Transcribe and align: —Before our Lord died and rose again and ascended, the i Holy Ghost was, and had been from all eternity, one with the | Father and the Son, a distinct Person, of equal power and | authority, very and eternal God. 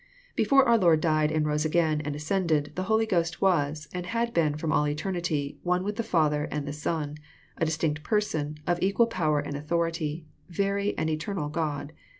—Before 0.35 0.67
our 0.67 0.79
Lord 0.79 0.99
died 0.99 1.31
and 1.31 1.45
rose 1.45 1.63
again 1.63 2.01
and 2.03 2.15
ascended, 2.15 2.71
the 2.73 2.81
i 2.81 2.85
Holy 2.85 3.05
Ghost 3.05 3.39
was, 3.39 3.87
and 3.93 4.07
had 4.07 4.33
been 4.33 4.57
from 4.57 4.71
all 4.71 4.87
eternity, 4.87 5.59
one 5.61 5.83
with 5.83 5.95
the 5.95 6.03
| 6.03 6.03
Father 6.17 6.45
and 6.49 6.67
the 6.67 6.73
Son, 6.73 7.17
a 7.57 7.65
distinct 7.65 8.01
Person, 8.01 8.57
of 8.65 8.79
equal 8.81 9.05
power 9.05 9.39
and 9.39 9.55
| 9.55 9.55
authority, 9.55 10.25
very 10.49 10.97
and 10.97 11.07
eternal 11.07 11.49
God. 11.49 11.93